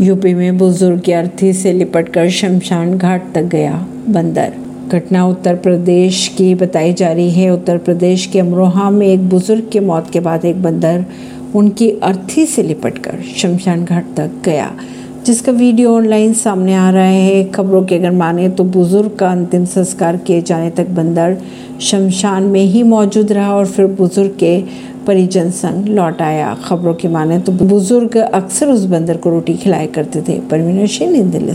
[0.00, 4.52] UP में बुज़ुर्ग अर्थी से लिपटकर शमशान घाट तक गया बंदर।
[4.88, 9.68] घटना उत्तर प्रदेश की बताई जा रही है। उत्तर प्रदेश के अमरोहा में एक बुज़ुर्ग
[9.72, 11.04] की मौत के बाद एक बंदर
[11.54, 14.70] उनकी अर्थी से लिपटकर शमशान घाट तक गया।
[15.26, 19.64] जिसका वीडियो ऑनलाइन सामने आ रहा है, खबरों के अगर माने तो बुज़ुर्ग का अंतिम
[19.64, 21.36] संस्कार किए जाने तक बंदर
[21.80, 24.60] शमशान में ही मौजूद रहा और फिर बुज़ुर्ग के
[25.06, 29.86] परिजन संग लौट आया। खबरों की माने तो बुज़ुर्ग अक्सर उस बंदर को रोटी खिलाया
[29.94, 31.54] करते थे। परवीन सिंह दिल्ली